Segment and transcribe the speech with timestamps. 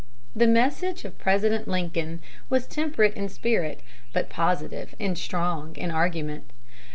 [0.35, 3.81] The message of President Lincoln was temperate in spirit,
[4.13, 6.49] but positive and strong in argument.